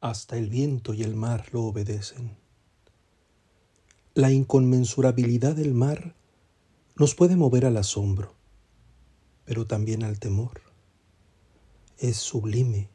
[0.00, 2.36] hasta el viento y el mar lo obedecen.
[4.14, 6.14] La inconmensurabilidad del mar
[6.96, 8.34] nos puede mover al asombro,
[9.44, 10.60] pero también al temor.
[11.98, 12.88] Es sublime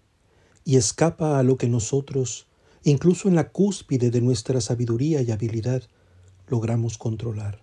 [0.66, 2.48] y escapa a lo que nosotros,
[2.84, 5.84] incluso en la cúspide de nuestra sabiduría y habilidad,
[6.48, 7.62] logramos controlar.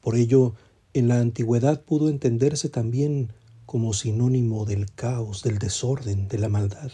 [0.00, 0.54] Por ello,
[0.92, 3.32] en la antigüedad pudo entenderse también
[3.66, 6.90] como sinónimo del caos, del desorden, de la maldad.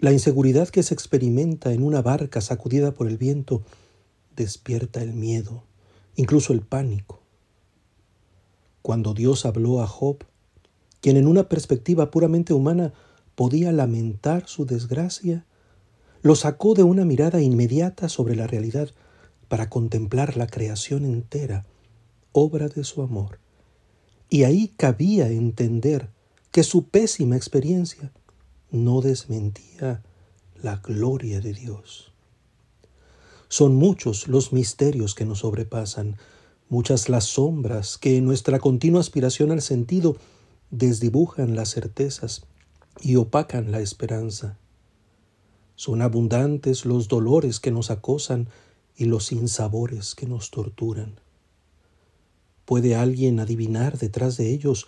[0.00, 3.62] La inseguridad que se experimenta en una barca sacudida por el viento
[4.34, 5.64] despierta el miedo,
[6.16, 7.20] incluso el pánico.
[8.80, 10.24] Cuando Dios habló a Job,
[11.02, 12.94] quien en una perspectiva puramente humana
[13.34, 15.44] podía lamentar su desgracia,
[16.22, 18.88] lo sacó de una mirada inmediata sobre la realidad
[19.48, 21.66] para contemplar la creación entera,
[22.32, 23.38] obra de su amor.
[24.30, 26.08] Y ahí cabía entender
[26.52, 28.12] que su pésima experiencia
[28.70, 30.02] no desmentía
[30.62, 32.12] la gloria de Dios.
[33.48, 36.16] Son muchos los misterios que nos sobrepasan,
[36.68, 40.16] muchas las sombras que en nuestra continua aspiración al sentido
[40.70, 42.42] desdibujan las certezas
[43.00, 44.56] y opacan la esperanza.
[45.74, 48.48] Son abundantes los dolores que nos acosan
[48.96, 51.18] y los sinsabores que nos torturan.
[52.66, 54.86] ¿Puede alguien adivinar detrás de ellos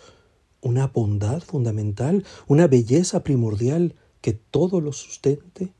[0.63, 5.73] una bondad fundamental, una belleza primordial que todo lo sustente?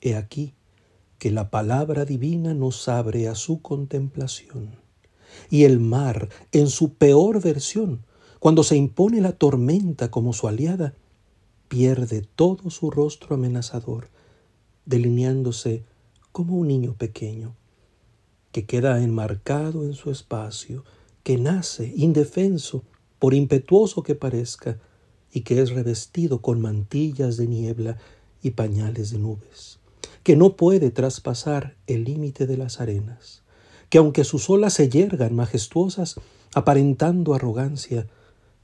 [0.00, 0.54] He aquí
[1.18, 4.76] que la palabra divina nos abre a su contemplación.
[5.48, 8.04] Y el mar, en su peor versión,
[8.40, 10.94] cuando se impone la tormenta como su aliada,
[11.68, 14.10] pierde todo su rostro amenazador,
[14.84, 15.84] delineándose
[16.30, 17.56] como un niño pequeño
[18.52, 20.84] que queda enmarcado en su espacio,
[21.22, 22.84] que nace indefenso,
[23.24, 24.76] por impetuoso que parezca,
[25.32, 27.96] y que es revestido con mantillas de niebla
[28.42, 29.78] y pañales de nubes,
[30.22, 33.42] que no puede traspasar el límite de las arenas,
[33.88, 36.16] que aunque sus olas se yergan majestuosas,
[36.54, 38.06] aparentando arrogancia,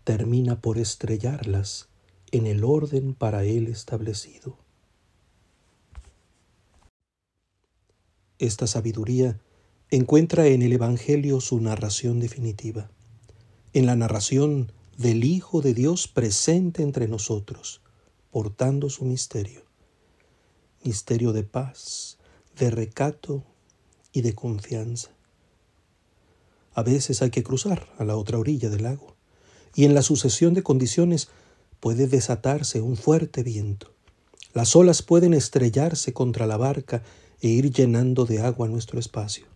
[0.04, 1.88] termina por estrellarlas
[2.30, 4.58] en el orden para él establecido.
[8.38, 9.40] Esta sabiduría
[9.90, 12.90] encuentra en el Evangelio su narración definitiva,
[13.72, 17.80] en la narración del Hijo de Dios presente entre nosotros,
[18.30, 19.62] portando su misterio,
[20.82, 22.18] misterio de paz,
[22.58, 23.44] de recato
[24.12, 25.10] y de confianza.
[26.74, 29.14] A veces hay que cruzar a la otra orilla del lago,
[29.74, 31.28] y en la sucesión de condiciones
[31.78, 33.92] puede desatarse un fuerte viento.
[34.52, 37.02] Las olas pueden estrellarse contra la barca
[37.40, 39.46] e ir llenando de agua nuestro espacio.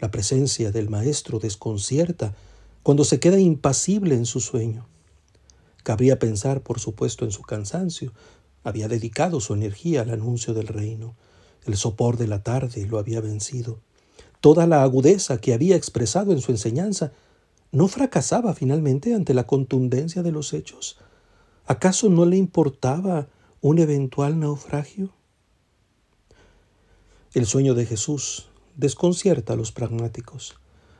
[0.00, 2.34] La presencia del Maestro desconcierta
[2.82, 4.86] cuando se queda impasible en su sueño.
[5.82, 8.12] Cabría pensar, por supuesto, en su cansancio.
[8.64, 11.14] Había dedicado su energía al anuncio del reino.
[11.64, 13.80] El sopor de la tarde lo había vencido.
[14.40, 17.12] Toda la agudeza que había expresado en su enseñanza
[17.70, 20.98] no fracasaba finalmente ante la contundencia de los hechos.
[21.66, 23.28] ¿Acaso no le importaba
[23.60, 25.10] un eventual naufragio?
[27.32, 30.56] El sueño de Jesús desconcierta a los pragmáticos,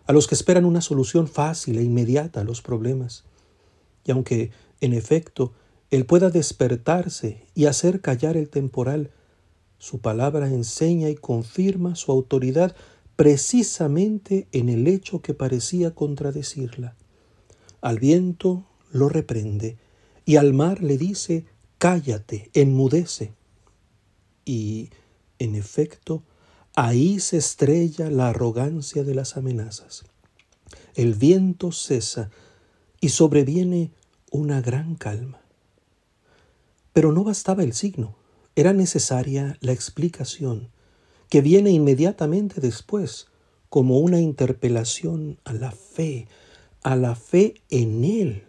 [0.07, 3.25] a los que esperan una solución fácil e inmediata a los problemas.
[4.05, 5.53] Y aunque, en efecto,
[5.91, 9.11] Él pueda despertarse y hacer callar el temporal,
[9.79, 12.75] su palabra enseña y confirma su autoridad
[13.17, 16.97] precisamente en el hecho que parecía contradecirla.
[17.81, 19.77] Al viento lo reprende
[20.25, 21.47] y al mar le dice,
[21.79, 23.33] cállate, enmudece.
[24.45, 24.91] Y,
[25.39, 26.23] en efecto,
[26.75, 30.05] Ahí se estrella la arrogancia de las amenazas.
[30.95, 32.31] El viento cesa
[32.99, 33.91] y sobreviene
[34.31, 35.43] una gran calma.
[36.95, 38.17] Pero no bastaba el signo,
[38.57, 40.71] era necesaria la explicación,
[41.29, 43.27] que viene inmediatamente después,
[43.69, 46.27] como una interpelación a la fe,
[46.83, 48.45] a la fe en Él.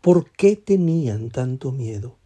[0.00, 2.16] ¿Por qué tenían tanto miedo?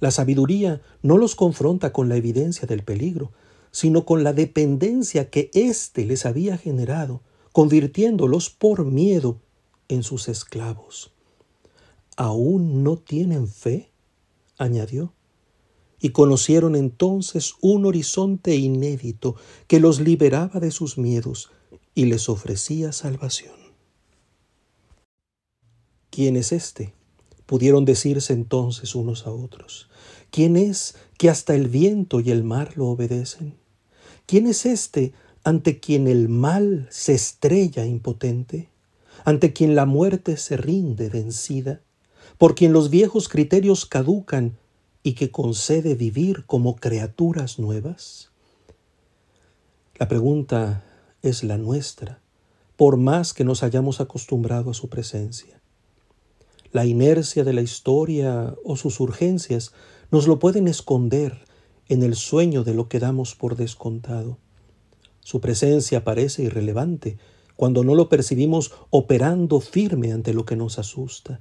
[0.00, 3.32] La sabiduría no los confronta con la evidencia del peligro,
[3.70, 7.22] sino con la dependencia que éste les había generado,
[7.52, 9.40] convirtiéndolos por miedo
[9.88, 11.12] en sus esclavos.
[12.16, 13.90] ¿Aún no tienen fe?
[14.58, 15.14] añadió.
[16.00, 19.36] Y conocieron entonces un horizonte inédito
[19.66, 21.50] que los liberaba de sus miedos
[21.94, 23.56] y les ofrecía salvación.
[26.10, 26.97] ¿Quién es este?
[27.48, 29.88] Pudieron decirse entonces unos a otros.
[30.30, 33.54] ¿Quién es que hasta el viento y el mar lo obedecen?
[34.26, 35.14] ¿Quién es este
[35.44, 38.68] ante quien el mal se estrella impotente?
[39.24, 41.80] ¿Ante quien la muerte se rinde vencida?
[42.36, 44.58] ¿Por quien los viejos criterios caducan
[45.02, 48.28] y que concede vivir como criaturas nuevas?
[49.94, 50.84] La pregunta
[51.22, 52.20] es la nuestra,
[52.76, 55.58] por más que nos hayamos acostumbrado a su presencia.
[56.72, 59.72] La inercia de la historia o sus urgencias
[60.10, 61.44] nos lo pueden esconder
[61.88, 64.38] en el sueño de lo que damos por descontado.
[65.20, 67.18] Su presencia parece irrelevante
[67.56, 71.40] cuando no lo percibimos operando firme ante lo que nos asusta.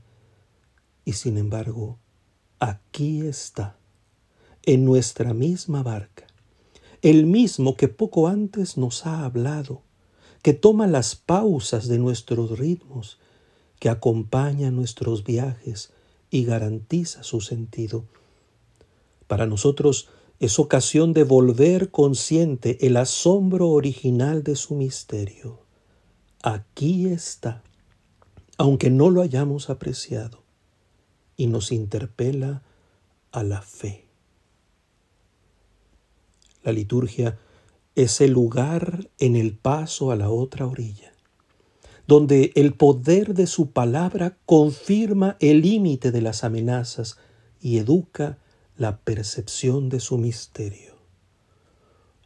[1.05, 1.99] Y sin embargo,
[2.59, 3.77] aquí está,
[4.63, 6.25] en nuestra misma barca,
[7.01, 9.83] el mismo que poco antes nos ha hablado,
[10.41, 13.19] que toma las pausas de nuestros ritmos,
[13.79, 15.91] que acompaña nuestros viajes
[16.29, 18.05] y garantiza su sentido.
[19.27, 20.09] Para nosotros
[20.39, 25.59] es ocasión de volver consciente el asombro original de su misterio.
[26.43, 27.63] Aquí está,
[28.57, 30.43] aunque no lo hayamos apreciado,
[31.35, 32.63] y nos interpela
[33.31, 34.05] a la fe.
[36.63, 37.37] La liturgia
[37.95, 41.13] es el lugar en el paso a la otra orilla,
[42.07, 47.17] donde el poder de su palabra confirma el límite de las amenazas
[47.61, 48.37] y educa
[48.77, 50.95] la percepción de su misterio.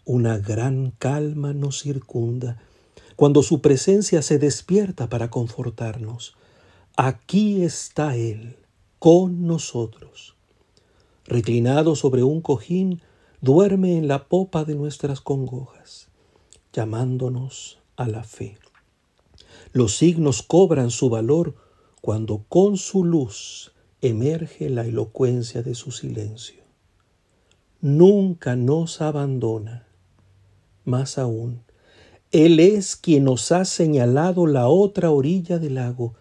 [0.06, 2.62] Una gran calma nos circunda
[3.16, 6.36] cuando su presencia se despierta para confortarnos.
[6.96, 8.58] Aquí está Él,
[9.00, 10.36] con nosotros.
[11.26, 13.02] Reclinado sobre un cojín,
[13.42, 16.10] duerme en la popa de nuestras congojas,
[16.74, 18.58] llamándonos a la fe.
[19.74, 21.56] Los signos cobran su valor
[22.02, 26.64] cuando con su luz emerge la elocuencia de su silencio.
[27.80, 29.88] Nunca nos abandona.
[30.84, 31.62] Más aún,
[32.32, 36.16] Él es quien nos ha señalado la otra orilla del lago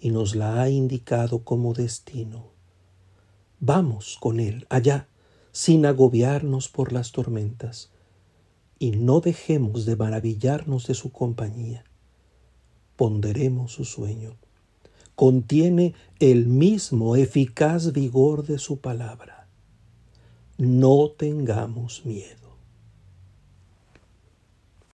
[0.00, 2.50] y nos la ha indicado como destino.
[3.60, 5.08] Vamos con Él allá,
[5.52, 7.90] sin agobiarnos por las tormentas,
[8.78, 11.84] y no dejemos de maravillarnos de su compañía.
[13.00, 14.36] Ponderemos su sueño
[15.14, 19.48] contiene el mismo eficaz vigor de su palabra.
[20.58, 22.39] No tengamos miedo.